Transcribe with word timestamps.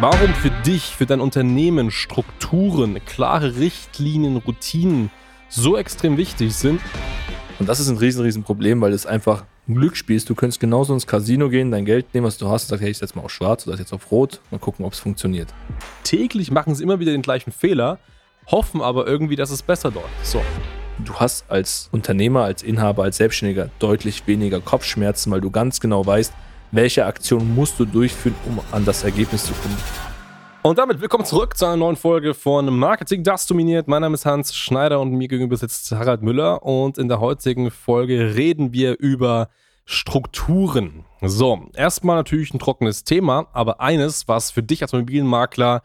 Warum 0.00 0.34
für 0.34 0.50
dich, 0.50 0.96
für 0.96 1.06
dein 1.06 1.20
Unternehmen 1.20 1.90
Strukturen, 1.90 2.98
klare 3.06 3.56
Richtlinien, 3.56 4.36
Routinen 4.36 5.10
so 5.48 5.76
extrem 5.76 6.16
wichtig 6.16 6.54
sind. 6.54 6.80
Und 7.58 7.68
das 7.68 7.80
ist 7.80 7.88
ein 7.88 7.96
riesen, 7.96 8.22
riesen 8.22 8.42
Problem, 8.42 8.80
weil 8.80 8.92
es 8.92 9.06
einfach 9.06 9.44
ein 9.68 9.76
Glücksspiel 9.76 10.16
ist. 10.16 10.28
Du 10.28 10.34
könntest 10.34 10.60
genauso 10.60 10.92
ins 10.92 11.06
Casino 11.06 11.48
gehen, 11.48 11.70
dein 11.70 11.84
Geld 11.84 12.12
nehmen, 12.12 12.26
was 12.26 12.36
du 12.36 12.48
hast, 12.48 12.64
und 12.64 12.68
sagst, 12.70 12.82
hey, 12.82 12.90
ich 12.90 12.98
setze 12.98 13.16
mal 13.16 13.24
auf 13.24 13.30
schwarz 13.30 13.66
oder 13.66 13.78
jetzt 13.78 13.92
auf 13.92 14.10
rot, 14.10 14.40
mal 14.50 14.58
gucken, 14.58 14.84
ob 14.84 14.92
es 14.92 14.98
funktioniert. 14.98 15.54
Täglich 16.02 16.50
machen 16.50 16.74
sie 16.74 16.82
immer 16.82 16.98
wieder 16.98 17.12
den 17.12 17.22
gleichen 17.22 17.52
Fehler, 17.52 17.98
hoffen 18.48 18.82
aber 18.82 19.06
irgendwie, 19.06 19.36
dass 19.36 19.50
es 19.50 19.62
besser 19.62 19.90
läuft. 19.90 20.08
So. 20.26 20.42
Du 21.04 21.14
hast 21.14 21.50
als 21.50 21.88
Unternehmer, 21.90 22.44
als 22.44 22.62
Inhaber, 22.62 23.02
als 23.02 23.16
Selbstständiger 23.16 23.70
deutlich 23.80 24.26
weniger 24.26 24.60
Kopfschmerzen, 24.60 25.32
weil 25.32 25.40
du 25.40 25.50
ganz 25.50 25.80
genau 25.80 26.06
weißt, 26.06 26.32
welche 26.74 27.06
Aktion 27.06 27.54
musst 27.54 27.78
du 27.78 27.84
durchführen, 27.84 28.34
um 28.46 28.60
an 28.72 28.84
das 28.84 29.04
Ergebnis 29.04 29.44
zu 29.44 29.52
kommen. 29.54 29.76
Und 30.62 30.78
damit 30.78 31.00
willkommen 31.00 31.24
zurück 31.24 31.56
zu 31.56 31.66
einer 31.66 31.76
neuen 31.76 31.94
Folge 31.94 32.34
von 32.34 32.66
Marketing 32.76 33.22
das 33.22 33.46
dominiert. 33.46 33.86
Mein 33.86 34.02
Name 34.02 34.14
ist 34.14 34.26
Hans 34.26 34.56
Schneider 34.56 34.98
und 35.00 35.12
mir 35.12 35.28
gegenüber 35.28 35.56
sitzt 35.56 35.92
Harald 35.92 36.22
Müller 36.22 36.64
und 36.64 36.98
in 36.98 37.08
der 37.08 37.20
heutigen 37.20 37.70
Folge 37.70 38.34
reden 38.34 38.72
wir 38.72 38.98
über 38.98 39.50
Strukturen. 39.84 41.04
So, 41.20 41.68
erstmal 41.74 42.16
natürlich 42.16 42.52
ein 42.52 42.58
trockenes 42.58 43.04
Thema, 43.04 43.46
aber 43.52 43.80
eines, 43.80 44.26
was 44.26 44.50
für 44.50 44.62
dich 44.62 44.82
als 44.82 44.94
Immobilienmakler 44.94 45.82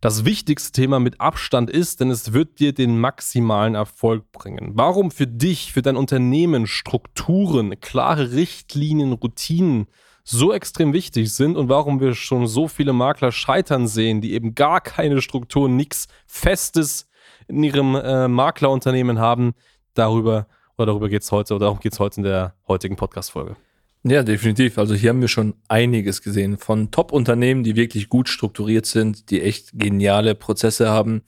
das 0.00 0.24
wichtigste 0.24 0.72
Thema 0.72 0.98
mit 0.98 1.20
Abstand 1.20 1.68
ist, 1.68 2.00
denn 2.00 2.10
es 2.10 2.32
wird 2.32 2.58
dir 2.58 2.72
den 2.72 2.98
maximalen 2.98 3.74
Erfolg 3.74 4.30
bringen. 4.32 4.72
Warum 4.74 5.10
für 5.10 5.26
dich, 5.26 5.72
für 5.72 5.82
dein 5.82 5.96
Unternehmen 5.96 6.66
Strukturen, 6.66 7.78
klare 7.80 8.32
Richtlinien, 8.32 9.12
Routinen 9.12 9.88
so 10.24 10.52
extrem 10.52 10.92
wichtig 10.92 11.34
sind 11.34 11.56
und 11.56 11.68
warum 11.68 12.00
wir 12.00 12.14
schon 12.14 12.46
so 12.46 12.68
viele 12.68 12.92
Makler 12.92 13.32
scheitern 13.32 13.88
sehen, 13.88 14.20
die 14.20 14.34
eben 14.34 14.54
gar 14.54 14.80
keine 14.80 15.20
Struktur, 15.20 15.68
nichts 15.68 16.08
Festes 16.26 17.08
in 17.48 17.62
ihrem 17.62 17.94
äh, 17.96 18.28
Maklerunternehmen 18.28 19.18
haben. 19.18 19.54
Darüber 19.94 20.46
oder 20.78 20.86
darüber 20.86 21.08
geht 21.08 21.22
es 21.22 21.32
heute 21.32 21.54
oder 21.54 21.66
darum 21.66 21.80
geht 21.80 21.92
es 21.92 22.00
heute 22.00 22.20
in 22.20 22.24
der 22.24 22.54
heutigen 22.66 22.96
Podcast-Folge. 22.96 23.56
Ja, 24.04 24.22
definitiv. 24.22 24.78
Also 24.78 24.94
hier 24.94 25.10
haben 25.10 25.20
wir 25.20 25.28
schon 25.28 25.54
einiges 25.68 26.22
gesehen 26.22 26.58
von 26.58 26.90
Top-Unternehmen, 26.90 27.62
die 27.62 27.76
wirklich 27.76 28.08
gut 28.08 28.28
strukturiert 28.28 28.86
sind, 28.86 29.30
die 29.30 29.42
echt 29.42 29.70
geniale 29.74 30.34
Prozesse 30.34 30.90
haben, 30.90 31.22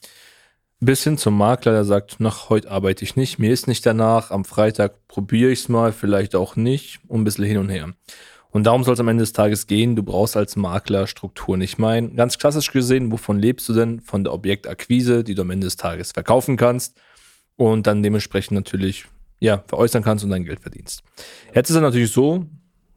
bis 0.80 1.04
hin 1.04 1.16
zum 1.16 1.38
Makler, 1.38 1.72
der 1.72 1.84
sagt, 1.84 2.18
nach 2.18 2.50
heute 2.50 2.70
arbeite 2.70 3.04
ich 3.04 3.14
nicht, 3.14 3.38
mir 3.38 3.52
ist 3.52 3.68
nicht 3.68 3.86
danach, 3.86 4.30
am 4.32 4.44
Freitag 4.44 5.06
probiere 5.06 5.52
ich 5.52 5.60
es 5.60 5.68
mal, 5.68 5.92
vielleicht 5.92 6.34
auch 6.34 6.56
nicht, 6.56 6.98
und 7.06 7.20
ein 7.20 7.24
bisschen 7.24 7.44
hin 7.44 7.58
und 7.58 7.68
her. 7.68 7.94
Und 8.54 8.62
darum 8.62 8.84
soll 8.84 8.94
es 8.94 9.00
am 9.00 9.08
Ende 9.08 9.22
des 9.22 9.32
Tages 9.32 9.66
gehen. 9.66 9.96
Du 9.96 10.04
brauchst 10.04 10.36
als 10.36 10.54
Makler 10.54 11.08
Strukturen. 11.08 11.60
Ich 11.60 11.76
meine, 11.76 12.10
ganz 12.10 12.38
klassisch 12.38 12.70
gesehen, 12.70 13.10
wovon 13.10 13.40
lebst 13.40 13.68
du 13.68 13.72
denn? 13.72 14.00
Von 14.00 14.22
der 14.22 14.32
Objektakquise, 14.32 15.24
die 15.24 15.34
du 15.34 15.42
am 15.42 15.50
Ende 15.50 15.66
des 15.66 15.76
Tages 15.76 16.12
verkaufen 16.12 16.56
kannst 16.56 16.96
und 17.56 17.88
dann 17.88 18.04
dementsprechend 18.04 18.52
natürlich 18.52 19.06
ja, 19.40 19.64
veräußern 19.66 20.04
kannst 20.04 20.22
und 20.22 20.30
dein 20.30 20.44
Geld 20.44 20.60
verdienst. 20.60 21.02
Jetzt 21.52 21.70
ist 21.70 21.74
es 21.74 21.82
natürlich 21.82 22.12
so, 22.12 22.46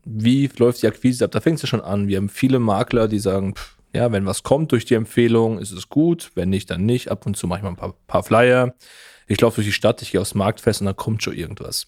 wie 0.05 0.47
läuft 0.59 0.83
die 0.83 0.87
Akquise 0.87 1.25
ab? 1.25 1.31
Da 1.31 1.41
fängst 1.41 1.63
du 1.63 1.67
schon 1.67 1.81
an. 1.81 2.07
Wir 2.07 2.17
haben 2.17 2.29
viele 2.29 2.59
Makler, 2.59 3.07
die 3.07 3.17
sagen, 3.17 3.55
pff, 3.55 3.79
ja, 3.95 4.11
wenn 4.11 4.27
was 4.27 4.43
kommt 4.43 4.71
durch 4.71 4.85
die 4.85 4.93
Empfehlung, 4.93 5.57
ist 5.57 5.71
es 5.71 5.89
gut. 5.89 6.29
Wenn 6.35 6.51
nicht, 6.51 6.69
dann 6.69 6.85
nicht. 6.85 7.09
Ab 7.09 7.25
und 7.25 7.35
zu 7.35 7.47
mache 7.47 7.61
ich 7.61 7.63
mal 7.63 7.69
ein 7.69 7.77
paar, 7.77 7.95
paar 8.05 8.21
Flyer. 8.21 8.75
Ich 9.25 9.41
laufe 9.41 9.55
durch 9.55 9.67
die 9.67 9.73
Stadt, 9.73 10.03
ich 10.03 10.11
gehe 10.11 10.21
aufs 10.21 10.35
Marktfest 10.35 10.81
und 10.81 10.85
dann 10.85 10.95
kommt 10.95 11.23
schon 11.23 11.33
irgendwas. 11.33 11.87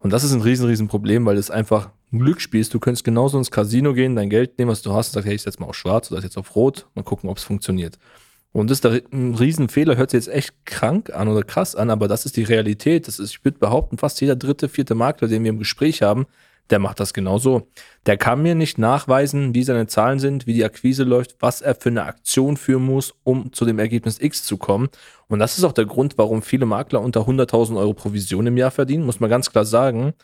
Und 0.00 0.12
das 0.12 0.22
ist 0.22 0.32
ein 0.32 0.42
riesen, 0.42 0.66
riesen 0.66 0.86
Problem, 0.86 1.24
weil 1.24 1.38
es 1.38 1.50
einfach 1.50 1.92
ein 2.12 2.18
Glücksspiel 2.18 2.60
ist. 2.60 2.72
Du 2.72 2.80
könntest 2.80 3.04
genauso 3.04 3.38
ins 3.38 3.50
Casino 3.50 3.94
gehen, 3.94 4.16
dein 4.16 4.30
Geld 4.30 4.58
nehmen, 4.58 4.70
was 4.70 4.82
du 4.82 4.92
hast, 4.92 5.08
und 5.08 5.14
sagst, 5.14 5.26
hey, 5.26 5.34
ich 5.34 5.42
setze 5.42 5.60
mal 5.60 5.68
auf 5.68 5.76
schwarz 5.76 6.10
oder 6.10 6.22
jetzt 6.22 6.38
auf 6.38 6.54
rot, 6.54 6.86
mal 6.94 7.02
gucken, 7.02 7.28
ob 7.28 7.38
es 7.38 7.44
funktioniert. 7.44 7.98
Und 8.52 8.70
das 8.70 8.80
ist 8.80 9.12
ein 9.12 9.34
Riesenfehler, 9.34 9.96
hört 9.96 10.12
sich 10.12 10.24
jetzt 10.24 10.34
echt 10.34 10.54
krank 10.64 11.12
an 11.12 11.28
oder 11.28 11.42
krass 11.42 11.76
an, 11.76 11.90
aber 11.90 12.08
das 12.08 12.24
ist 12.24 12.38
die 12.38 12.42
Realität. 12.42 13.06
Das 13.06 13.18
ist, 13.18 13.30
ich 13.30 13.44
würde 13.44 13.58
behaupten, 13.58 13.98
fast 13.98 14.20
jeder 14.20 14.34
dritte, 14.34 14.70
vierte 14.70 14.94
Makler, 14.94 15.28
den 15.28 15.44
wir 15.44 15.50
im 15.50 15.58
Gespräch 15.58 16.00
haben, 16.00 16.26
der 16.70 16.78
macht 16.78 16.98
das 16.98 17.12
genauso. 17.12 17.68
Der 18.06 18.16
kann 18.16 18.42
mir 18.42 18.54
nicht 18.54 18.78
nachweisen, 18.78 19.54
wie 19.54 19.62
seine 19.62 19.86
Zahlen 19.86 20.18
sind, 20.18 20.46
wie 20.46 20.54
die 20.54 20.64
Akquise 20.64 21.04
läuft, 21.04 21.36
was 21.40 21.60
er 21.60 21.74
für 21.74 21.90
eine 21.90 22.04
Aktion 22.04 22.56
führen 22.56 22.84
muss, 22.84 23.14
um 23.24 23.52
zu 23.52 23.64
dem 23.64 23.78
Ergebnis 23.78 24.20
X 24.20 24.44
zu 24.44 24.56
kommen. 24.56 24.88
Und 25.28 25.38
das 25.38 25.58
ist 25.58 25.64
auch 25.64 25.72
der 25.72 25.86
Grund, 25.86 26.18
warum 26.18 26.42
viele 26.42 26.66
Makler 26.66 27.02
unter 27.02 27.20
100.000 27.20 27.76
Euro 27.76 27.94
Provision 27.94 28.46
im 28.46 28.56
Jahr 28.56 28.70
verdienen, 28.70 29.04
muss 29.04 29.20
man 29.20 29.30
ganz 29.30 29.50
klar 29.50 29.64
sagen. 29.64 30.14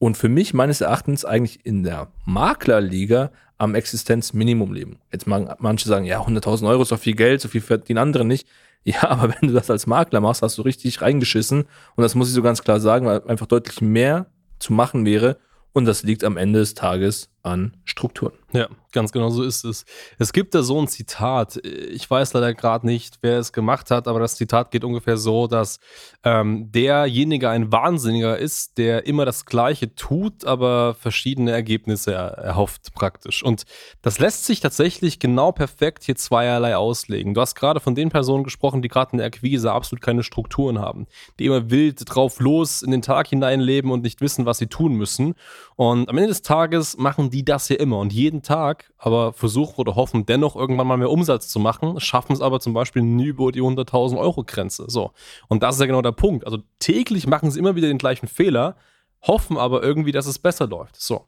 Und 0.00 0.16
für 0.16 0.30
mich 0.30 0.54
meines 0.54 0.80
Erachtens 0.80 1.26
eigentlich 1.26 1.66
in 1.66 1.82
der 1.82 2.08
Maklerliga 2.24 3.30
am 3.58 3.74
Existenzminimum 3.74 4.72
leben. 4.72 4.98
Jetzt 5.12 5.26
mag 5.26 5.60
manche 5.60 5.86
sagen, 5.86 6.06
ja, 6.06 6.22
100.000 6.22 6.66
Euro 6.66 6.80
ist 6.82 6.90
doch 6.90 6.98
viel 6.98 7.14
Geld, 7.14 7.42
so 7.42 7.48
viel 7.48 7.60
verdienen 7.60 7.98
andere 7.98 8.24
nicht. 8.24 8.48
Ja, 8.82 9.10
aber 9.10 9.28
wenn 9.28 9.48
du 9.48 9.52
das 9.52 9.70
als 9.70 9.86
Makler 9.86 10.22
machst, 10.22 10.40
hast 10.40 10.56
du 10.56 10.62
richtig 10.62 11.02
reingeschissen. 11.02 11.64
Und 11.96 12.02
das 12.02 12.14
muss 12.14 12.28
ich 12.28 12.34
so 12.34 12.40
ganz 12.40 12.62
klar 12.62 12.80
sagen, 12.80 13.04
weil 13.04 13.22
einfach 13.28 13.44
deutlich 13.44 13.82
mehr 13.82 14.24
zu 14.58 14.72
machen 14.72 15.04
wäre. 15.04 15.36
Und 15.74 15.84
das 15.84 16.02
liegt 16.02 16.24
am 16.24 16.38
Ende 16.38 16.60
des 16.60 16.72
Tages 16.72 17.28
an 17.42 17.76
Strukturen. 17.84 18.32
Ja, 18.52 18.68
ganz 18.92 19.12
genau 19.12 19.30
so 19.30 19.44
ist 19.44 19.64
es. 19.64 19.84
Es 20.18 20.32
gibt 20.32 20.54
da 20.54 20.62
so 20.62 20.80
ein 20.80 20.88
Zitat, 20.88 21.56
ich 21.64 22.10
weiß 22.10 22.32
leider 22.32 22.52
gerade 22.52 22.84
nicht, 22.84 23.18
wer 23.22 23.38
es 23.38 23.52
gemacht 23.52 23.90
hat, 23.92 24.08
aber 24.08 24.18
das 24.18 24.34
Zitat 24.34 24.72
geht 24.72 24.82
ungefähr 24.82 25.16
so, 25.16 25.46
dass 25.46 25.78
ähm, 26.24 26.72
derjenige 26.72 27.48
ein 27.48 27.70
Wahnsinniger 27.70 28.36
ist, 28.38 28.78
der 28.78 29.06
immer 29.06 29.24
das 29.24 29.46
Gleiche 29.46 29.94
tut, 29.94 30.44
aber 30.44 30.94
verschiedene 30.94 31.52
Ergebnisse 31.52 32.12
er 32.12 32.30
erhofft 32.38 32.92
praktisch. 32.94 33.44
Und 33.44 33.64
das 34.02 34.18
lässt 34.18 34.46
sich 34.46 34.58
tatsächlich 34.58 35.20
genau 35.20 35.52
perfekt 35.52 36.02
hier 36.02 36.16
zweierlei 36.16 36.76
auslegen. 36.76 37.34
Du 37.34 37.40
hast 37.40 37.54
gerade 37.54 37.78
von 37.78 37.94
den 37.94 38.10
Personen 38.10 38.42
gesprochen, 38.42 38.82
die 38.82 38.88
gerade 38.88 39.12
in 39.12 39.18
der 39.18 39.28
Akquise 39.28 39.70
absolut 39.72 40.02
keine 40.02 40.24
Strukturen 40.24 40.80
haben, 40.80 41.06
die 41.38 41.46
immer 41.46 41.70
wild 41.70 42.02
drauf 42.04 42.40
los 42.40 42.82
in 42.82 42.90
den 42.90 43.02
Tag 43.02 43.28
hineinleben 43.28 43.92
und 43.92 44.02
nicht 44.02 44.20
wissen, 44.20 44.44
was 44.44 44.58
sie 44.58 44.66
tun 44.66 44.94
müssen. 44.94 45.34
Und 45.76 46.08
am 46.08 46.18
Ende 46.18 46.28
des 46.28 46.42
Tages 46.42 46.96
machen 46.98 47.29
die 47.30 47.44
das 47.44 47.68
ja 47.68 47.76
immer 47.76 47.98
und 47.98 48.12
jeden 48.12 48.42
Tag, 48.42 48.92
aber 48.98 49.32
versuchen 49.32 49.76
oder 49.76 49.94
hoffen 49.94 50.26
dennoch 50.26 50.56
irgendwann 50.56 50.86
mal 50.86 50.96
mehr 50.96 51.10
Umsatz 51.10 51.48
zu 51.48 51.58
machen, 51.58 51.98
schaffen 52.00 52.32
es 52.32 52.40
aber 52.40 52.60
zum 52.60 52.74
Beispiel 52.74 53.02
nie 53.02 53.26
über 53.26 53.52
die 53.52 53.62
100.000 53.62 54.18
Euro 54.18 54.44
Grenze. 54.44 54.84
So. 54.88 55.12
Und 55.48 55.62
das 55.62 55.76
ist 55.76 55.80
ja 55.80 55.86
genau 55.86 56.02
der 56.02 56.12
Punkt. 56.12 56.44
Also 56.44 56.58
täglich 56.78 57.26
machen 57.26 57.50
sie 57.50 57.58
immer 57.58 57.76
wieder 57.76 57.88
den 57.88 57.98
gleichen 57.98 58.28
Fehler, 58.28 58.76
hoffen 59.22 59.56
aber 59.56 59.82
irgendwie, 59.82 60.12
dass 60.12 60.26
es 60.26 60.38
besser 60.38 60.66
läuft. 60.66 61.00
So. 61.00 61.26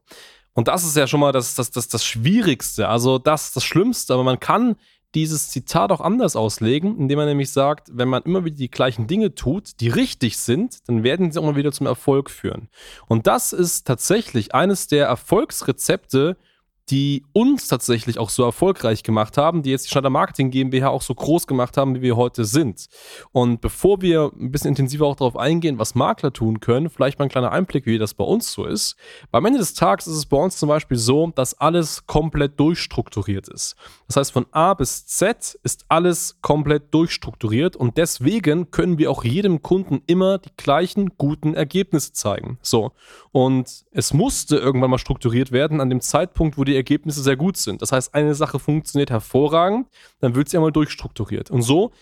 Und 0.55 0.69
das 0.69 0.85
ist 0.85 0.97
ja 0.97 1.07
schon 1.07 1.21
mal 1.21 1.33
das, 1.33 1.55
das, 1.55 1.71
das, 1.71 1.89
das 1.89 2.05
Schwierigste, 2.05 2.89
also 2.89 3.19
das, 3.19 3.53
das 3.53 3.65
Schlimmste, 3.65 4.13
aber 4.13 4.25
man 4.25 4.41
kann 4.41 4.77
dieses 5.15 5.49
Zitat 5.49 5.93
auch 5.93 6.01
anders 6.01 6.37
auslegen, 6.37 6.97
indem 6.99 7.19
man 7.19 7.29
nämlich 7.29 7.51
sagt, 7.51 7.89
wenn 7.93 8.09
man 8.09 8.23
immer 8.23 8.45
wieder 8.45 8.57
die 8.57 8.71
gleichen 8.71 9.07
Dinge 9.07 9.35
tut, 9.35 9.81
die 9.81 9.89
richtig 9.89 10.39
sind, 10.39 10.89
dann 10.89 11.03
werden 11.03 11.31
sie 11.31 11.41
auch 11.41 11.57
wieder 11.57 11.73
zum 11.73 11.87
Erfolg 11.87 12.31
führen. 12.31 12.69
Und 13.07 13.27
das 13.27 13.53
ist 13.53 13.87
tatsächlich 13.87 14.55
eines 14.55 14.87
der 14.87 15.07
Erfolgsrezepte, 15.07 16.37
die 16.91 17.25
uns 17.33 17.69
tatsächlich 17.69 18.19
auch 18.19 18.31
so 18.31 18.43
erfolgreich 18.43 19.03
gemacht 19.03 19.37
haben, 19.37 19.63
die 19.63 19.71
jetzt 19.71 19.87
die 19.87 19.91
Schneider 19.91 20.11
Marketing 20.11 20.51
GmbH 20.51 20.89
auch 20.89 21.03
so 21.03 21.15
groß 21.15 21.47
gemacht 21.47 21.77
haben, 21.77 21.95
wie 21.95 22.03
wir 22.03 22.17
heute 22.17 22.45
sind. 22.45 22.87
Und 23.31 23.61
bevor 23.61 24.03
wir 24.03 24.33
ein 24.39 24.51
bisschen 24.51 24.71
intensiver 24.71 25.07
auch 25.07 25.17
darauf 25.17 25.37
eingehen, 25.37 25.79
was 25.79 25.95
Makler 25.95 26.33
tun 26.33 26.61
können, 26.61 26.91
vielleicht 26.91 27.19
mal 27.19 27.27
ein 27.27 27.31
kleiner 27.31 27.53
Einblick, 27.53 27.87
wie 27.87 27.99
das 27.99 28.15
bei 28.15 28.25
uns 28.25 28.53
so 28.53 28.65
ist. 28.65 28.97
Am 29.31 29.45
Ende 29.45 29.59
des 29.59 29.75
Tages 29.75 30.07
ist 30.07 30.17
es 30.17 30.27
bei 30.27 30.37
uns 30.37 30.57
zum 30.57 30.69
Beispiel 30.69 30.99
so, 30.99 31.33
dass 31.35 31.55
alles 31.55 32.07
komplett 32.07 32.59
durchstrukturiert 32.59 33.49
ist. 33.49 33.77
Das 34.07 34.17
heißt, 34.17 34.33
von 34.33 34.47
A 34.51 34.75
bis 34.75 35.07
Z 35.07 35.59
ist 35.63 35.85
alles 35.89 36.39
komplett 36.43 36.93
durchstrukturiert 36.93 37.77
und 37.77 37.97
deswegen 37.97 38.71
können 38.71 38.99
wir 38.99 39.11
auch 39.11 39.25
jedem 39.25 39.63
Kunden 39.63 40.03
immer 40.07 40.39
die 40.39 40.51
gleichen 40.57 41.17
guten 41.17 41.55
Ergebnisse 41.55 42.13
zeigen. 42.13 42.59
So. 42.63 42.93
Und 43.31 43.85
es 43.93 44.13
musste 44.13 44.57
irgendwann 44.57 44.91
mal 44.91 44.99
strukturiert 44.99 45.53
werden 45.53 45.81
an 45.81 45.89
dem 45.89 46.01
Zeitpunkt, 46.01 46.59
wo 46.59 46.65
die 46.65 46.72
Ergebnisse 46.77 47.23
sehr 47.23 47.37
gut 47.37 47.57
sind. 47.57 47.83
Das 47.83 47.93
heißt, 47.93 48.15
eine 48.15 48.35
Sache 48.35 48.59
funktioniert 48.59 49.11
hervorragend, 49.11 49.89
dann 50.21 50.35
wird 50.35 50.49
sie 50.49 50.57
einmal 50.57 50.73
durchstrukturiert. 50.73 51.51
Und 51.51 51.63
so 51.63 51.93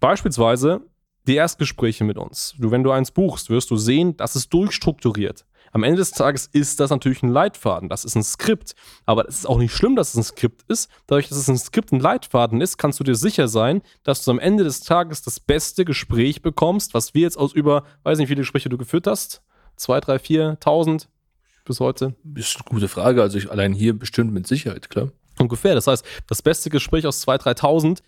beispielsweise 0.00 0.82
die 1.26 1.34
Erstgespräche 1.34 2.04
mit 2.04 2.18
uns. 2.18 2.54
Du, 2.58 2.70
wenn 2.70 2.84
du 2.84 2.92
eins 2.92 3.10
buchst, 3.10 3.50
wirst 3.50 3.70
du 3.70 3.76
sehen, 3.76 4.16
das 4.16 4.36
ist 4.36 4.52
durchstrukturiert. 4.52 5.44
Am 5.72 5.82
Ende 5.82 5.98
des 5.98 6.12
Tages 6.12 6.46
ist 6.46 6.80
das 6.80 6.90
natürlich 6.90 7.22
ein 7.22 7.28
Leitfaden, 7.28 7.88
das 7.88 8.04
ist 8.04 8.14
ein 8.14 8.22
Skript. 8.22 8.74
Aber 9.04 9.28
es 9.28 9.38
ist 9.40 9.46
auch 9.46 9.58
nicht 9.58 9.74
schlimm, 9.74 9.96
dass 9.96 10.10
es 10.10 10.16
ein 10.16 10.22
Skript 10.22 10.62
ist. 10.68 10.88
Dadurch, 11.06 11.28
dass 11.28 11.38
es 11.38 11.48
ein 11.48 11.58
Skript 11.58 11.92
ein 11.92 12.00
Leitfaden 12.00 12.60
ist, 12.60 12.78
kannst 12.78 13.00
du 13.00 13.04
dir 13.04 13.16
sicher 13.16 13.48
sein, 13.48 13.82
dass 14.04 14.24
du 14.24 14.30
am 14.30 14.38
Ende 14.38 14.64
des 14.64 14.80
Tages 14.80 15.22
das 15.22 15.40
beste 15.40 15.84
Gespräch 15.84 16.42
bekommst, 16.42 16.94
was 16.94 17.12
wir 17.14 17.22
jetzt 17.22 17.36
aus 17.36 17.52
über, 17.52 17.84
weiß 18.04 18.18
nicht, 18.18 18.28
wie 18.28 18.32
viele 18.34 18.42
Gespräche 18.42 18.68
du 18.68 18.78
geführt 18.78 19.06
hast. 19.06 19.42
Zwei, 19.76 20.00
drei, 20.00 20.18
vier, 20.18 20.56
tausend, 20.60 21.08
bis 21.66 21.80
heute? 21.80 22.14
Das 22.24 22.48
ist 22.48 22.56
eine 22.56 22.64
gute 22.64 22.88
Frage. 22.88 23.22
Also 23.22 23.38
ich 23.38 23.50
allein 23.50 23.72
hier 23.72 23.98
bestimmt 23.98 24.32
mit 24.32 24.46
Sicherheit, 24.46 24.88
klar. 24.88 25.10
Ungefähr. 25.38 25.74
Das 25.74 25.86
heißt, 25.86 26.04
das 26.26 26.40
beste 26.40 26.70
Gespräch 26.70 27.06
aus 27.06 27.26
2.000, 27.26 27.58
3.000 27.58 27.98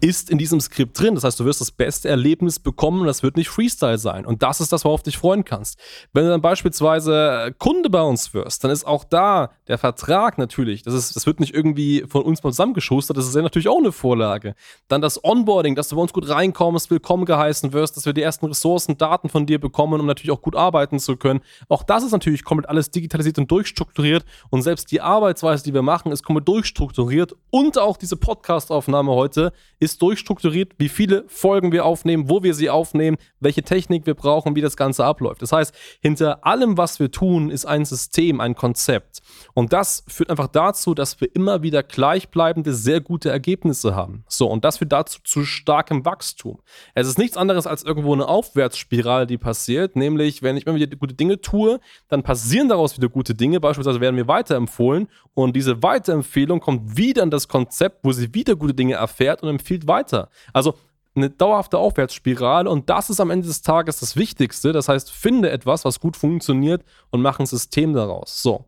ist 0.00 0.28
in 0.28 0.36
diesem 0.36 0.60
Skript 0.60 1.00
drin. 1.00 1.14
Das 1.14 1.24
heißt, 1.24 1.40
du 1.40 1.46
wirst 1.46 1.62
das 1.62 1.70
beste 1.70 2.08
Erlebnis 2.08 2.58
bekommen 2.58 3.00
und 3.00 3.06
das 3.06 3.22
wird 3.22 3.36
nicht 3.36 3.48
Freestyle 3.48 3.96
sein. 3.96 4.26
Und 4.26 4.42
das 4.42 4.60
ist 4.60 4.70
das, 4.72 4.84
worauf 4.84 5.02
du 5.02 5.10
dich 5.10 5.16
freuen 5.16 5.44
kannst. 5.44 5.78
Wenn 6.12 6.24
du 6.24 6.30
dann 6.30 6.42
beispielsweise 6.42 7.54
Kunde 7.58 7.88
bei 7.88 8.02
uns 8.02 8.34
wirst, 8.34 8.62
dann 8.62 8.70
ist 8.70 8.86
auch 8.86 9.04
da 9.04 9.50
der 9.68 9.78
Vertrag 9.78 10.36
natürlich, 10.36 10.82
das, 10.82 10.92
ist, 10.92 11.16
das 11.16 11.24
wird 11.24 11.40
nicht 11.40 11.54
irgendwie 11.54 12.04
von 12.06 12.22
uns 12.22 12.42
mal 12.42 12.50
zusammengeschustert, 12.50 13.16
das 13.16 13.26
ist 13.26 13.34
ja 13.34 13.40
natürlich 13.40 13.68
auch 13.68 13.78
eine 13.78 13.90
Vorlage. 13.90 14.54
Dann 14.88 15.00
das 15.00 15.24
Onboarding, 15.24 15.74
dass 15.74 15.88
du 15.88 15.96
bei 15.96 16.02
uns 16.02 16.12
gut 16.12 16.28
reinkommst, 16.28 16.90
willkommen 16.90 17.24
geheißen 17.24 17.72
wirst, 17.72 17.96
dass 17.96 18.04
wir 18.04 18.12
die 18.12 18.22
ersten 18.22 18.46
Ressourcen, 18.46 18.98
Daten 18.98 19.30
von 19.30 19.46
dir 19.46 19.58
bekommen, 19.58 19.98
um 19.98 20.06
natürlich 20.06 20.30
auch 20.30 20.42
gut 20.42 20.56
arbeiten 20.56 20.98
zu 20.98 21.16
können. 21.16 21.40
Auch 21.68 21.82
das 21.82 22.04
ist 22.04 22.12
natürlich 22.12 22.44
komplett 22.44 22.68
alles 22.68 22.90
digitalisiert 22.90 23.38
und 23.38 23.50
durchstrukturiert 23.50 24.26
und 24.50 24.60
selbst 24.60 24.92
die 24.92 25.00
Arbeitsweise, 25.00 25.64
die 25.64 25.72
wir 25.72 25.82
machen, 25.82 26.12
ist 26.12 26.22
komplett 26.22 26.48
durchstrukturiert 26.48 27.34
und 27.50 27.78
auch 27.78 27.96
diese 27.96 28.18
Podcast-Aufnahme 28.18 29.12
heute 29.12 29.52
ist 29.86 30.02
durchstrukturiert, 30.02 30.72
wie 30.78 30.90
viele 30.90 31.24
Folgen 31.28 31.72
wir 31.72 31.86
aufnehmen, 31.86 32.28
wo 32.28 32.42
wir 32.42 32.52
sie 32.54 32.68
aufnehmen, 32.68 33.16
welche 33.40 33.62
Technik 33.62 34.04
wir 34.04 34.14
brauchen, 34.14 34.54
wie 34.54 34.60
das 34.60 34.76
Ganze 34.76 35.04
abläuft. 35.04 35.40
Das 35.40 35.52
heißt, 35.52 35.74
hinter 36.00 36.44
allem, 36.44 36.76
was 36.76 37.00
wir 37.00 37.10
tun, 37.10 37.50
ist 37.50 37.64
ein 37.64 37.84
System, 37.84 38.40
ein 38.40 38.54
Konzept. 38.54 39.22
Und 39.54 39.72
das 39.72 40.04
führt 40.08 40.28
einfach 40.28 40.48
dazu, 40.48 40.94
dass 40.94 41.20
wir 41.20 41.34
immer 41.34 41.62
wieder 41.62 41.82
gleichbleibende, 41.82 42.74
sehr 42.74 43.00
gute 43.00 43.30
Ergebnisse 43.30 43.94
haben. 43.94 44.24
So, 44.28 44.48
und 44.48 44.64
das 44.64 44.78
führt 44.78 44.92
dazu 44.92 45.20
zu 45.24 45.44
starkem 45.44 46.04
Wachstum. 46.04 46.60
Es 46.94 47.06
ist 47.06 47.18
nichts 47.18 47.36
anderes 47.36 47.66
als 47.66 47.82
irgendwo 47.82 48.12
eine 48.12 48.28
Aufwärtsspirale, 48.28 49.26
die 49.26 49.38
passiert, 49.38 49.96
nämlich, 49.96 50.42
wenn 50.42 50.56
ich 50.56 50.66
immer 50.66 50.76
wieder 50.76 50.96
gute 50.96 51.14
Dinge 51.14 51.40
tue, 51.40 51.80
dann 52.08 52.22
passieren 52.22 52.68
daraus 52.68 52.96
wieder 52.96 53.08
gute 53.08 53.34
Dinge. 53.34 53.60
Beispielsweise 53.60 54.00
werden 54.00 54.16
wir 54.16 54.28
weiterempfohlen 54.28 55.08
und 55.34 55.54
diese 55.54 55.82
Weiterempfehlung 55.82 56.60
kommt 56.60 56.96
wieder 56.96 57.22
in 57.22 57.30
das 57.30 57.46
Konzept, 57.46 58.00
wo 58.02 58.12
sie 58.12 58.34
wieder 58.34 58.56
gute 58.56 58.74
Dinge 58.74 58.94
erfährt 58.94 59.42
und 59.42 59.48
empfiehlt 59.48 59.75
empfiehlt 59.76 59.86
weiter. 59.86 60.28
Also 60.52 60.74
eine 61.14 61.30
dauerhafte 61.30 61.78
Aufwärtsspirale 61.78 62.68
und 62.68 62.90
das 62.90 63.08
ist 63.08 63.20
am 63.20 63.30
Ende 63.30 63.46
des 63.46 63.62
Tages 63.62 64.00
das 64.00 64.16
Wichtigste. 64.16 64.72
Das 64.72 64.88
heißt, 64.88 65.10
finde 65.10 65.50
etwas, 65.50 65.84
was 65.84 65.98
gut 65.98 66.16
funktioniert 66.16 66.84
und 67.10 67.22
mach 67.22 67.38
ein 67.38 67.46
System 67.46 67.94
daraus. 67.94 68.42
So. 68.42 68.66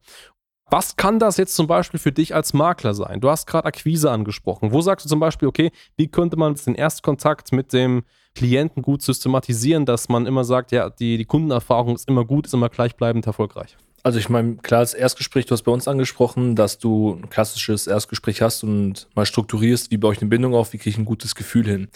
Was 0.71 0.97
kann 0.97 1.19
das 1.19 1.39
jetzt 1.39 1.57
zum 1.57 1.67
Beispiel 1.67 1.99
für 1.99 2.13
dich 2.13 2.35
als 2.35 2.53
Makler 2.53 2.93
sein? 2.93 3.21
Du 3.21 3.31
hast 3.31 3.47
gerade 3.47 3.67
Akquise 3.67 4.11
angesprochen. 4.11 4.71
Wo 4.71 4.83
sagst 4.83 5.05
du 5.05 5.09
zum 5.09 5.21
Beispiel, 5.21 5.49
okay, 5.49 5.71
wie 5.97 6.09
könnte 6.09 6.37
man 6.37 6.55
den 6.55 6.75
Erstkontakt 6.75 7.53
mit 7.53 7.73
dem 7.73 8.03
Klienten 8.35 8.83
gut 8.83 9.01
systematisieren, 9.01 9.87
dass 9.87 10.11
man 10.11 10.27
immer 10.27 10.45
sagt, 10.45 10.73
ja, 10.73 10.91
die, 10.91 11.17
die 11.17 11.25
Kundenerfahrung 11.25 11.95
ist 11.95 12.09
immer 12.09 12.25
gut, 12.25 12.47
ist 12.47 12.55
immer 12.55 12.69
gleichbleibend 12.69 13.27
erfolgreich? 13.27 13.79
Also 14.03 14.19
ich 14.19 14.29
meine, 14.29 14.57
klar, 14.57 14.81
das 14.81 14.95
Erstgespräch, 14.95 15.47
du 15.47 15.53
hast 15.53 15.63
bei 15.63 15.73
uns 15.73 15.89
angesprochen, 15.89 16.55
dass 16.55 16.79
du 16.79 17.15
ein 17.15 17.31
klassisches 17.31 17.87
Erstgespräch 17.87 18.43
hast 18.43 18.63
und 18.63 19.09
mal 19.15 19.27
strukturierst, 19.27 19.91
wie 19.91 19.97
baue 19.97 20.15
ich 20.15 20.21
eine 20.21 20.31
Bindung 20.31 20.55
auf, 20.55 20.73
wie 20.73 20.79
kriege 20.79 20.91
ich 20.91 20.99
ein 20.99 21.05
gutes 21.05 21.35
Gefühl 21.35 21.67
hin. 21.67 21.89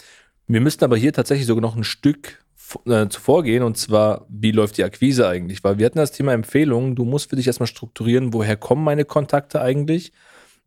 Wir 0.47 0.61
müssten 0.61 0.83
aber 0.83 0.97
hier 0.97 1.13
tatsächlich 1.13 1.47
sogar 1.47 1.61
noch 1.61 1.75
ein 1.75 1.85
Stück 1.85 2.43
äh, 2.85 3.07
zuvor 3.07 3.43
gehen 3.43 3.63
und 3.63 3.77
zwar, 3.77 4.25
wie 4.27 4.51
läuft 4.51 4.77
die 4.77 4.83
Akquise 4.83 5.27
eigentlich? 5.27 5.63
Weil 5.63 5.77
wir 5.77 5.85
hatten 5.85 5.97
das 5.97 6.11
Thema 6.11 6.33
Empfehlungen, 6.33 6.95
du 6.95 7.05
musst 7.05 7.29
für 7.29 7.37
dich 7.37 7.47
erstmal 7.47 7.67
strukturieren, 7.67 8.33
woher 8.33 8.57
kommen 8.57 8.83
meine 8.83 9.05
Kontakte 9.05 9.61
eigentlich, 9.61 10.11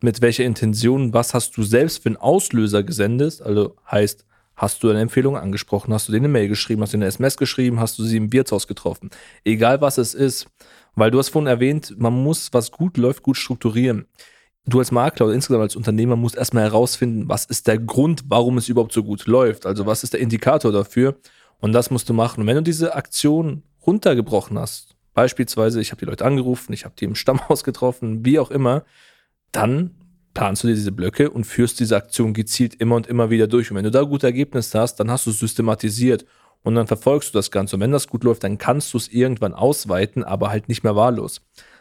mit 0.03 0.23
welcher 0.23 0.45
Intention, 0.45 1.13
was 1.13 1.35
hast 1.35 1.57
du 1.57 1.63
selbst 1.63 2.03
für 2.03 2.09
einen 2.09 2.17
Auslöser 2.17 2.83
gesendet, 2.83 3.43
also 3.43 3.77
heißt, 3.91 4.27
Hast 4.57 4.83
du 4.83 4.89
eine 4.89 5.01
Empfehlung 5.03 5.37
angesprochen? 5.37 5.93
Hast 5.93 6.09
du 6.09 6.13
denen 6.13 6.25
eine 6.25 6.33
Mail 6.33 6.49
geschrieben? 6.49 6.81
Hast 6.81 6.95
du 6.95 6.97
eine 6.97 7.05
SMS 7.05 7.37
geschrieben? 7.37 7.79
Hast 7.79 7.99
du 7.99 8.05
sie 8.05 8.17
im 8.17 8.33
Wirtshaus 8.33 8.67
getroffen? 8.67 9.11
Egal 9.45 9.83
was 9.83 9.99
es 9.99 10.15
ist. 10.15 10.47
Weil 10.97 11.11
du 11.11 11.19
hast 11.19 11.29
vorhin 11.29 11.47
erwähnt, 11.47 11.95
man 11.99 12.15
muss, 12.15 12.53
was 12.53 12.73
gut 12.73 12.97
läuft, 12.97 13.23
gut 13.23 13.37
strukturieren. 13.37 14.07
Du 14.65 14.81
als 14.81 14.91
Makler 14.91 15.27
oder 15.27 15.35
insgesamt 15.35 15.63
als 15.63 15.77
Unternehmer 15.77 16.17
musst 16.17 16.37
erstmal 16.37 16.65
herausfinden, 16.65 17.29
was 17.29 17.45
ist 17.45 17.69
der 17.69 17.79
Grund, 17.79 18.25
warum 18.29 18.59
es 18.59 18.69
überhaupt 18.69 18.93
so 18.93 19.05
gut 19.05 19.27
läuft. 19.27 19.67
Also 19.67 19.87
was 19.87 20.03
ist 20.03 20.15
der 20.15 20.21
Indikator 20.21 20.73
dafür? 20.73 21.17
Und 21.61 21.73
das 21.73 21.91
musst 21.91 22.09
du 22.09 22.15
machen. 22.15 22.41
Und 22.41 22.47
wenn 22.49 22.57
du 22.57 22.63
diese 22.63 22.95
Aktion 22.95 23.63
runtergebrochen 23.87 24.59
hast, 24.59 24.97
beispielsweise, 25.15 25.81
ich 25.81 25.93
habe 25.93 26.01
die 26.01 26.07
Leute 26.07 26.25
angerufen, 26.25 26.73
ich 26.73 26.85
habe 26.85 26.95
die 26.99 27.05
im 27.05 27.15
Stammhaus 27.15 27.63
getroffen, 27.63 28.25
wie 28.25 28.39
auch 28.39 28.51
immer, 28.51 28.85
dann 29.53 29.95
planst 30.35 30.65
du 30.65 30.69
dir 30.69 30.75
diese 30.75 30.93
Blöcke 30.93 31.31
und 31.31 31.45
führst 31.45 31.79
diese 31.79 31.97
Aktion 31.97 32.35
gezielt 32.35 32.75
immer 32.75 32.97
und 32.97 33.07
immer 33.07 33.31
wieder 33.31 33.47
durch. 33.47 33.71
Und 33.71 33.77
wenn 33.77 33.85
du 33.85 33.91
da 33.91 34.03
gute 34.03 34.27
Ergebnisse 34.27 34.81
hast, 34.81 34.97
dann 34.97 35.11
hast 35.11 35.27
du 35.27 35.31
es 35.31 35.39
systematisiert 35.39 36.25
und 36.63 36.75
dann 36.75 36.87
verfolgst 36.87 37.35
du 37.35 37.39
das 37.39 37.51
Ganze. 37.51 37.77
Und 37.77 37.83
wenn 37.83 37.93
das 37.93 38.09
gut 38.09 38.25
läuft, 38.25 38.45
dann 38.45 38.59
kannst 38.59 38.93
du 38.93 38.99
es 38.99 39.09
irgendwann 39.09 39.55
ausweiten, 39.55 40.25
aber 40.25 40.51
halt 40.51 40.69
nicht 40.69 40.85
mehr 40.85 40.97
wahllos. 40.97 41.41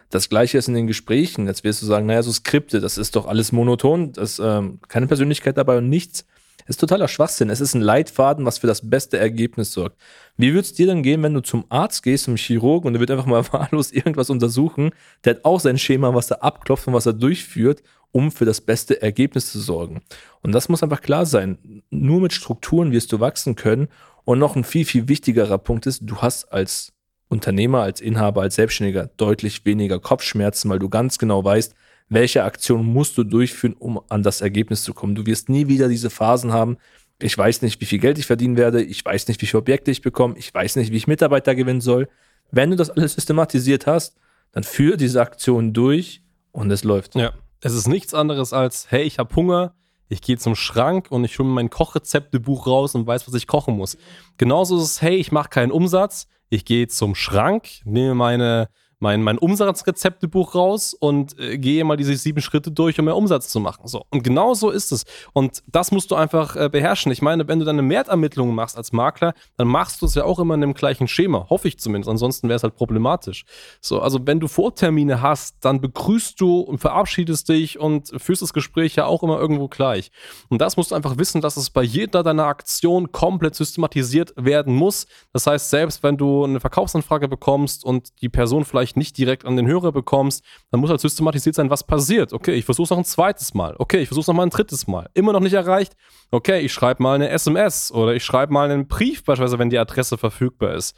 Das 0.09 0.29
gleiche 0.29 0.57
ist 0.57 0.67
in 0.67 0.75
den 0.75 0.87
Gesprächen. 0.87 1.47
Jetzt 1.47 1.63
wirst 1.63 1.81
du 1.81 1.85
sagen, 1.85 2.05
naja, 2.05 2.23
so 2.23 2.31
Skripte, 2.31 2.79
das 2.79 2.97
ist 2.97 3.15
doch 3.15 3.25
alles 3.25 3.51
monoton, 3.51 4.13
das 4.13 4.33
ist 4.33 4.39
ähm, 4.39 4.79
keine 4.87 5.07
Persönlichkeit 5.07 5.57
dabei 5.57 5.77
und 5.77 5.89
nichts. 5.89 6.25
Das 6.67 6.77
ist 6.77 6.79
totaler 6.79 7.07
Schwachsinn. 7.07 7.51
Es 7.51 7.61
ist 7.61 7.75
ein 7.75 7.81
Leitfaden, 7.81 8.43
was 8.43 8.57
für 8.57 8.65
das 8.65 8.89
beste 8.89 9.19
Ergebnis 9.19 9.71
sorgt. 9.71 9.97
Wie 10.35 10.49
würde 10.49 10.61
es 10.61 10.73
dir 10.73 10.87
denn 10.87 11.03
gehen, 11.03 11.21
wenn 11.21 11.33
du 11.35 11.41
zum 11.41 11.65
Arzt 11.69 12.01
gehst, 12.01 12.23
zum 12.23 12.37
Chirurgen 12.37 12.87
und 12.87 12.93
der 12.93 12.99
wird 12.99 13.11
einfach 13.11 13.27
mal 13.27 13.45
wahllos 13.53 13.91
irgendwas 13.91 14.31
untersuchen? 14.31 14.91
Der 15.23 15.35
hat 15.35 15.45
auch 15.45 15.59
sein 15.59 15.77
Schema, 15.77 16.13
was 16.15 16.31
er 16.31 16.43
abklopft 16.43 16.87
und 16.87 16.93
was 16.93 17.05
er 17.05 17.13
durchführt, 17.13 17.83
um 18.11 18.31
für 18.31 18.45
das 18.45 18.61
beste 18.61 19.01
Ergebnis 19.01 19.51
zu 19.51 19.59
sorgen. 19.59 20.01
Und 20.41 20.53
das 20.53 20.69
muss 20.69 20.81
einfach 20.81 21.01
klar 21.01 21.25
sein. 21.25 21.83
Nur 21.91 22.21
mit 22.21 22.33
Strukturen 22.33 22.91
wirst 22.91 23.11
du 23.11 23.19
wachsen 23.19 23.55
können. 23.55 23.87
Und 24.25 24.39
noch 24.39 24.55
ein 24.55 24.63
viel, 24.63 24.85
viel 24.85 25.07
wichtigerer 25.07 25.57
Punkt 25.57 25.85
ist, 25.85 26.01
du 26.03 26.17
hast 26.17 26.51
als 26.51 26.91
Unternehmer, 27.27 27.81
als 27.81 28.01
Inhaber, 28.01 28.41
als 28.41 28.55
Selbstständiger 28.55 29.09
deutlich 29.17 29.65
weniger 29.65 29.99
Kopfschmerzen, 29.99 30.69
weil 30.69 30.79
du 30.79 30.89
ganz 30.89 31.17
genau 31.17 31.43
weißt, 31.43 31.73
welche 32.09 32.43
Aktion 32.43 32.85
musst 32.85 33.17
du 33.17 33.23
durchführen, 33.23 33.75
um 33.77 33.99
an 34.09 34.23
das 34.23 34.41
Ergebnis 34.41 34.83
zu 34.83 34.93
kommen. 34.93 35.15
Du 35.15 35.25
wirst 35.25 35.49
nie 35.49 35.67
wieder 35.67 35.87
diese 35.87 36.09
Phasen 36.09 36.51
haben, 36.51 36.77
ich 37.21 37.37
weiß 37.37 37.61
nicht, 37.61 37.79
wie 37.79 37.85
viel 37.85 37.99
Geld 37.99 38.17
ich 38.17 38.25
verdienen 38.25 38.57
werde, 38.57 38.83
ich 38.83 39.03
weiß 39.03 39.27
nicht, 39.27 39.41
wie 39.41 39.45
viele 39.45 39.59
Objekte 39.61 39.89
ich 39.89 40.01
bekomme, 40.01 40.37
ich 40.37 40.53
weiß 40.53 40.75
nicht, 40.75 40.91
wie 40.91 40.97
ich 40.97 41.07
Mitarbeiter 41.07 41.55
gewinnen 41.55 41.81
soll. 41.81 42.09
Wenn 42.51 42.71
du 42.71 42.75
das 42.75 42.89
alles 42.89 43.13
systematisiert 43.13 43.87
hast, 43.87 44.17
dann 44.51 44.63
führe 44.63 44.97
diese 44.97 45.21
Aktion 45.21 45.73
durch 45.73 46.21
und 46.51 46.69
es 46.71 46.83
läuft. 46.83 47.15
Ja, 47.15 47.33
es 47.61 47.73
ist 47.73 47.87
nichts 47.87 48.13
anderes 48.13 48.53
als, 48.53 48.91
hey, 48.91 49.03
ich 49.03 49.17
habe 49.17 49.35
Hunger, 49.35 49.73
ich 50.07 50.21
gehe 50.21 50.37
zum 50.37 50.55
Schrank 50.55 51.07
und 51.09 51.23
ich 51.23 51.39
hole 51.39 51.49
mein 51.49 51.69
Kochrezeptebuch 51.69 52.67
raus 52.67 52.95
und 52.95 53.07
weiß, 53.07 53.27
was 53.27 53.33
ich 53.33 53.47
kochen 53.47 53.75
muss. 53.75 53.97
Genauso 54.37 54.77
ist 54.77 54.83
es, 54.83 55.01
hey, 55.01 55.15
ich 55.15 55.31
mache 55.31 55.49
keinen 55.49 55.71
Umsatz, 55.71 56.27
ich 56.49 56.65
gehe 56.65 56.87
zum 56.87 57.15
Schrank, 57.15 57.67
nehme 57.85 58.15
meine 58.15 58.69
mein, 58.99 59.23
mein 59.23 59.37
Umsatzrezeptebuch 59.37 60.55
raus 60.55 60.93
und 60.93 61.37
äh, 61.39 61.57
gehe 61.57 61.83
mal 61.83 61.97
diese 61.97 62.15
sieben 62.15 62.41
Schritte 62.41 62.71
durch, 62.71 62.97
um 62.99 63.05
mehr 63.05 63.15
Umsatz 63.15 63.49
zu 63.49 63.59
machen. 63.59 63.87
So. 63.87 64.05
Und 64.09 64.23
genau 64.23 64.53
so 64.53 64.69
ist 64.69 64.91
es. 64.91 65.05
Und 65.33 65.63
das 65.67 65.91
musst 65.91 66.11
du 66.11 66.15
einfach 66.15 66.55
äh, 66.55 66.69
beherrschen. 66.69 67.11
Ich 67.11 67.21
meine, 67.21 67.47
wenn 67.47 67.59
du 67.59 67.65
deine 67.65 67.87
Wertermittlungen 67.87 68.55
machst 68.55 68.77
als 68.77 68.91
Makler, 68.91 69.33
dann 69.57 69.67
machst 69.67 70.01
du 70.01 70.05
es 70.05 70.15
ja 70.15 70.23
auch 70.23 70.39
immer 70.39 70.55
in 70.55 70.61
dem 70.61 70.73
gleichen 70.73 71.07
Schema. 71.07 71.47
Hoffe 71.49 71.67
ich 71.67 71.79
zumindest. 71.79 72.09
Ansonsten 72.09 72.47
wäre 72.47 72.57
es 72.57 72.63
halt 72.63 72.75
problematisch. 72.75 73.45
So, 73.81 74.01
also 74.01 74.19
wenn 74.25 74.39
du 74.39 74.47
Vortermine 74.47 75.21
hast, 75.21 75.57
dann 75.61 75.81
begrüßt 75.81 76.39
du 76.39 76.59
und 76.59 76.79
verabschiedest 76.79 77.49
dich 77.49 77.79
und 77.79 78.11
führst 78.21 78.41
das 78.41 78.53
Gespräch 78.53 78.95
ja 78.95 79.05
auch 79.05 79.23
immer 79.23 79.39
irgendwo 79.39 79.67
gleich. 79.67 80.11
Und 80.49 80.59
das 80.61 80.77
musst 80.77 80.91
du 80.91 80.95
einfach 80.95 81.17
wissen, 81.17 81.41
dass 81.41 81.57
es 81.57 81.69
bei 81.69 81.83
jeder 81.83 82.23
deiner 82.23 82.45
Aktion 82.45 83.11
komplett 83.11 83.55
systematisiert 83.55 84.33
werden 84.37 84.73
muss. 84.73 85.07
Das 85.33 85.47
heißt, 85.47 85.69
selbst 85.69 86.03
wenn 86.03 86.17
du 86.17 86.43
eine 86.43 86.59
Verkaufsanfrage 86.59 87.27
bekommst 87.27 87.83
und 87.83 88.21
die 88.21 88.29
Person 88.29 88.65
vielleicht 88.65 88.84
vielleicht 88.85 88.97
nicht 88.97 89.17
direkt 89.17 89.45
an 89.45 89.55
den 89.55 89.67
Hörer 89.67 89.91
bekommst, 89.91 90.43
dann 90.71 90.79
muss 90.79 90.89
halt 90.89 91.01
systematisiert 91.01 91.55
sein, 91.55 91.69
was 91.69 91.83
passiert. 91.83 92.33
Okay, 92.33 92.53
ich 92.53 92.65
versuche 92.65 92.85
es 92.85 92.89
noch 92.91 92.97
ein 92.97 93.05
zweites 93.05 93.53
Mal. 93.53 93.75
Okay, 93.79 93.99
ich 93.99 94.07
versuche 94.07 94.21
es 94.21 94.27
noch 94.27 94.35
mal 94.35 94.43
ein 94.43 94.49
drittes 94.49 94.87
Mal. 94.87 95.09
Immer 95.13 95.33
noch 95.33 95.39
nicht 95.39 95.53
erreicht. 95.53 95.93
Okay, 96.31 96.59
ich 96.61 96.73
schreibe 96.73 97.01
mal 97.01 97.15
eine 97.15 97.29
SMS 97.29 97.91
oder 97.91 98.13
ich 98.13 98.23
schreibe 98.23 98.53
mal 98.53 98.69
einen 98.69 98.87
Brief, 98.87 99.23
beispielsweise, 99.23 99.59
wenn 99.59 99.69
die 99.69 99.79
Adresse 99.79 100.17
verfügbar 100.17 100.75
ist. 100.75 100.95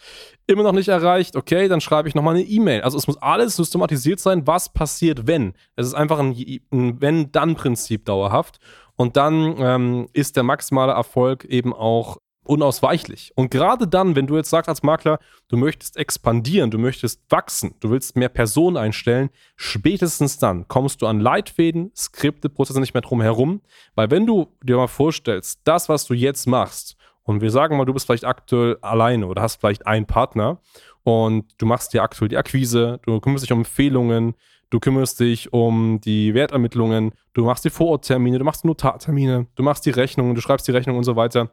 Immer 0.48 0.64
noch 0.64 0.74
nicht 0.74 0.90
erreicht. 0.90 1.36
Okay, 1.36 1.68
dann 1.68 1.82
schreibe 1.82 2.10
ich 2.10 2.16
noch 2.16 2.24
mal 2.24 2.36
eine 2.36 2.44
E-Mail. 2.44 2.82
Also 2.82 2.98
es 2.98 3.08
muss 3.08 3.18
alles 3.18 3.56
systematisiert 3.56 4.20
sein, 4.20 4.46
was 4.46 4.70
passiert, 4.70 5.28
wenn. 5.28 5.54
Es 5.76 5.88
ist 5.88 5.94
einfach 5.94 6.20
ein, 6.20 6.36
ein 6.72 7.02
Wenn-Dann-Prinzip 7.02 8.06
dauerhaft. 8.06 8.60
Und 8.96 9.16
dann 9.16 9.56
ähm, 9.60 10.08
ist 10.14 10.36
der 10.36 10.44
maximale 10.44 10.92
Erfolg 10.92 11.46
eben 11.46 11.74
auch 11.74 12.18
unausweichlich. 12.48 13.32
Und 13.36 13.52
gerade 13.52 13.88
dann, 13.88 14.16
wenn 14.16 14.28
du 14.28 14.36
jetzt 14.38 14.50
sagst 14.50 14.70
als 14.70 14.84
Makler, 14.84 15.20
du 15.48 15.58
möchtest 15.58 15.98
expandieren, 15.98 16.72
du 16.72 16.78
möchtest 16.78 17.22
wachsen, 17.30 17.76
du 17.80 17.90
willst 17.90 18.16
mehr 18.16 18.30
Personen 18.30 18.78
einstellen, 18.78 19.30
spätestens 19.56 20.38
dann 20.38 20.68
kommst 20.68 21.02
du 21.02 21.08
an 21.08 21.20
Leitfäden, 21.20 21.92
Skripte, 21.96 22.50
Prozesse 22.50 22.80
nicht 22.80 22.94
mehr 22.94 23.02
drum 23.02 23.22
herum. 23.22 23.62
Weil 23.96 24.12
wenn 24.12 24.26
du 24.26 24.48
dir 24.64 24.78
mal 24.78 24.88
vorstellst, 24.88 25.62
das, 25.64 25.90
was 25.90 26.06
du 26.06 26.14
jetzt 26.14 26.48
machst, 26.48 26.98
und 27.24 27.42
wir 27.42 27.52
sagen 27.52 27.76
mal, 27.76 27.86
du 27.86 27.94
bist 27.94 28.06
vielleicht 28.06 28.24
aktuell 28.24 28.78
alleine 28.82 29.28
oder 29.28 29.42
hast 29.42 29.60
vielleicht 29.60 29.86
einen 29.86 30.06
Partner 30.06 30.62
und 31.04 31.46
du 31.58 31.66
machst 31.66 31.94
dir 31.94 32.02
aktuell 32.02 32.30
die 32.30 32.38
Akquise, 32.38 33.02
du 33.06 33.20
kümmerst 33.20 33.44
dich 33.44 33.52
um 33.52 33.60
Empfehlungen, 33.60 34.34
du 34.70 34.80
kümmerst 34.80 35.20
dich 35.20 35.52
um 35.52 36.00
die 36.00 36.34
Wertermittlungen, 36.34 37.12
du 37.34 37.44
machst 37.44 37.66
die 37.66 37.70
Vororttermine, 37.70 38.40
du 38.40 38.46
machst 38.46 38.64
Notartermine, 38.64 39.48
du 39.56 39.64
machst 39.64 39.86
die 39.86 39.90
Rechnungen, 39.90 40.36
du 40.36 40.42
schreibst 40.42 40.68
die 40.68 40.72
Rechnung 40.72 40.98
und 40.98 41.04
so 41.04 41.18
weiter 41.18 41.52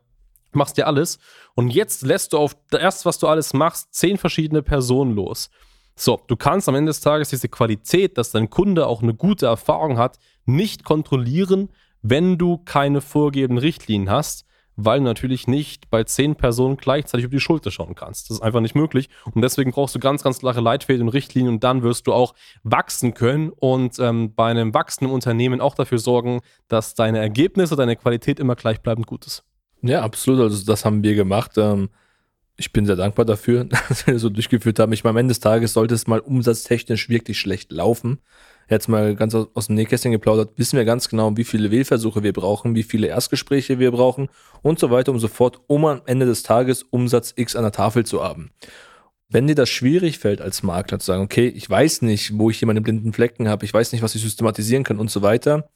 machst 0.55 0.77
dir 0.77 0.87
alles 0.87 1.19
und 1.55 1.71
jetzt 1.71 2.03
lässt 2.03 2.33
du 2.33 2.39
auf 2.39 2.57
das, 2.71 3.05
was 3.05 3.19
du 3.19 3.29
alles 3.29 3.53
machst, 3.53 3.95
zehn 3.95 4.19
verschiedene 4.19 4.63
Personen 4.63 5.15
los. 5.15 5.51
So, 5.97 6.21
du 6.27 6.37
kannst 6.37 6.69
am 6.69 6.75
Ende 6.75 6.91
des 6.91 7.01
Tages 7.01 7.31
diese 7.31 7.49
Qualität, 7.49 8.19
dass 8.19 8.33
dein 8.33 8.51
Kunde 8.51 8.87
auch 8.87 9.03
eine 9.03 9.15
gute 9.15 9.47
Erfahrung 9.47 9.97
hat, 9.97 10.19
nicht 10.45 10.85
kontrollieren, 10.85 11.69
wenn 12.03 12.37
du 12.37 12.59
keine 12.59 13.01
vorgegebenen 13.01 13.59
Richtlinien 13.59 14.11
hast, 14.11 14.45
weil 14.77 14.99
du 14.99 15.05
natürlich 15.05 15.47
nicht 15.47 15.89
bei 15.91 16.03
zehn 16.05 16.35
Personen 16.35 16.77
gleichzeitig 16.77 17.25
über 17.25 17.37
die 17.37 17.41
Schulter 17.41 17.71
schauen 17.71 17.95
kannst. 17.95 18.29
Das 18.29 18.39
ist 18.39 18.43
einfach 18.43 18.61
nicht 18.61 18.75
möglich. 18.75 19.09
Und 19.33 19.43
deswegen 19.43 19.71
brauchst 19.71 19.95
du 19.95 20.01
ganz, 20.01 20.23
ganz 20.23 20.41
klare 20.41 20.61
Leitfäden 20.61 21.03
und 21.03 21.15
Richtlinien 21.15 21.55
und 21.55 21.65
dann 21.65 21.83
wirst 21.83 22.07
du 22.07 22.13
auch 22.13 22.35
wachsen 22.65 23.15
können 23.15 23.51
und 23.51 23.99
ähm, 24.01 24.35
bei 24.35 24.51
einem 24.51 24.75
wachsenden 24.75 25.15
Unternehmen 25.15 25.61
auch 25.61 25.77
dafür 25.77 25.99
sorgen, 25.99 26.41
dass 26.69 26.95
deine 26.95 27.19
Ergebnisse, 27.19 27.77
deine 27.77 27.97
Qualität 27.97 28.41
immer 28.41 28.57
gleichbleibend 28.57 29.07
gut 29.07 29.27
ist. 29.27 29.45
Ja, 29.85 30.03
absolut. 30.03 30.41
Also 30.41 30.65
das 30.65 30.85
haben 30.85 31.03
wir 31.03 31.15
gemacht. 31.15 31.53
Ähm, 31.57 31.91
ich 32.57 32.73
bin 32.73 32.87
sehr 32.87 32.97
dankbar 32.97 33.25
dafür, 33.25 33.65
dass 33.89 34.07
wir 34.07 34.15
das 34.15 34.23
so 34.23 34.31
durchgeführt 34.31 34.79
haben. 34.79 34.93
Ich 34.93 35.05
meine, 35.05 35.13
am 35.13 35.17
Ende 35.19 35.33
des 35.33 35.41
Tages 35.41 35.73
sollte 35.73 35.95
es 35.95 36.07
mal 36.07 36.21
umsatztechnisch 36.21 37.09
wirklich 37.09 37.39
schlecht 37.39 37.73
laufen 37.73 38.19
jetzt 38.69 38.89
mal 38.89 39.15
ganz 39.15 39.35
aus 39.35 39.67
dem 39.67 39.77
Nähkästchen 39.77 40.13
geplaudert, 40.13 40.53
wissen 40.57 40.77
wir 40.77 40.85
ganz 40.85 41.09
genau, 41.09 41.37
wie 41.37 41.45
viele 41.45 41.71
Wählversuche 41.71 42.23
wir 42.23 42.33
brauchen, 42.33 42.75
wie 42.75 42.83
viele 42.83 43.09
Erstgespräche 43.09 43.79
wir 43.79 43.91
brauchen 43.91 44.29
und 44.63 44.79
so 44.79 44.91
weiter 44.91 45.13
und 45.13 45.19
so 45.19 45.29
fort, 45.29 45.61
um 45.67 45.85
am 45.85 46.03
Ende 46.07 46.27
des 46.27 46.43
Tages 46.43 46.83
Umsatz 46.83 47.33
X 47.37 47.57
an 47.57 47.63
der 47.63 47.73
Tafel 47.73 48.07
zu 48.07 48.23
haben. 48.23 48.51
Wenn 49.29 49.47
dir 49.47 49.55
das 49.55 49.71
schwierig 49.71 50.19
fällt 50.19 50.41
als 50.41 50.63
Makler 50.63 50.99
zu 50.99 51.07
sagen, 51.07 51.23
okay, 51.23 51.49
ich 51.49 51.69
weiß 51.69 52.03
nicht, 52.03 52.39
wo 52.39 52.51
ich 52.51 52.59
hier 52.59 52.67
meine 52.67 52.83
blinden 52.83 53.13
Flecken 53.13 53.49
habe, 53.49 53.65
ich 53.65 53.75
weiß 53.75 53.93
nicht, 53.93 54.03
was 54.03 54.15
ich 54.15 54.23
systematisieren 54.23 54.85
kann 54.85 54.99
und 54.99 55.11
so 55.11 55.23
weiter, 55.23 55.69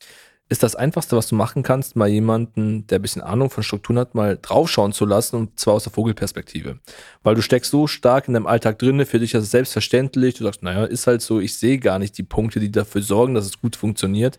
ist 0.50 0.62
das 0.62 0.74
Einfachste, 0.74 1.14
was 1.16 1.28
du 1.28 1.34
machen 1.34 1.62
kannst, 1.62 1.94
mal 1.94 2.08
jemanden, 2.08 2.86
der 2.86 2.98
ein 2.98 3.02
bisschen 3.02 3.20
Ahnung 3.20 3.50
von 3.50 3.62
Strukturen 3.62 3.98
hat, 3.98 4.14
mal 4.14 4.38
draufschauen 4.40 4.92
zu 4.92 5.04
lassen 5.04 5.36
und 5.36 5.60
zwar 5.60 5.74
aus 5.74 5.84
der 5.84 5.92
Vogelperspektive. 5.92 6.78
Weil 7.22 7.34
du 7.34 7.42
steckst 7.42 7.70
so 7.70 7.86
stark 7.86 8.28
in 8.28 8.34
deinem 8.34 8.46
Alltag 8.46 8.78
drin, 8.78 9.04
für 9.04 9.18
dich 9.18 9.34
ist 9.34 9.42
es 9.42 9.50
selbstverständlich, 9.50 10.36
du 10.36 10.44
sagst, 10.44 10.62
naja, 10.62 10.84
ist 10.84 11.06
halt 11.06 11.20
so, 11.20 11.38
ich 11.40 11.58
sehe 11.58 11.76
gar 11.78 11.98
nicht 11.98 12.16
die 12.16 12.22
Punkte, 12.22 12.60
die 12.60 12.72
dafür 12.72 13.02
sorgen, 13.02 13.34
dass 13.34 13.44
es 13.44 13.60
gut 13.60 13.76
funktioniert. 13.76 14.38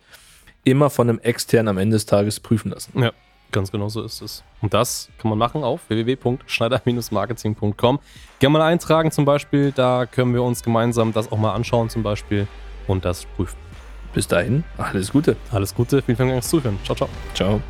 Immer 0.63 0.89
von 0.89 1.09
einem 1.09 1.19
externen 1.19 1.67
am 1.67 1.77
Ende 1.77 1.95
des 1.95 2.07
Tages 2.07 2.39
prüfen 2.39 2.71
lassen. 2.71 2.99
Ja, 2.99 3.11
ganz 3.51 3.71
genau 3.71 3.87
so 3.87 4.01
ist 4.01 4.23
es. 4.23 4.43
Und 4.61 4.73
das 4.73 5.09
kann 5.19 5.29
man 5.29 5.37
machen 5.37 5.63
auf 5.63 5.81
www.schneider-marketing.com. 5.89 7.99
Gerne 8.39 8.53
mal 8.53 8.63
eintragen 8.63 9.11
zum 9.11 9.25
Beispiel, 9.25 9.71
da 9.71 10.07
können 10.07 10.33
wir 10.33 10.41
uns 10.41 10.63
gemeinsam 10.63 11.13
das 11.13 11.31
auch 11.31 11.37
mal 11.37 11.53
anschauen 11.53 11.89
zum 11.89 12.01
Beispiel 12.01 12.47
und 12.87 13.05
das 13.05 13.27
prüfen. 13.37 13.68
Bis 14.13 14.27
dahin, 14.27 14.63
alles 14.77 15.11
Gute. 15.11 15.35
Alles 15.51 15.73
Gute, 15.73 16.01
vielen 16.01 16.17
Dank 16.17 16.31
fürs 16.31 16.49
Zuhören. 16.49 16.79
Ciao, 16.83 16.95
ciao. 16.95 17.09
Ciao. 17.33 17.61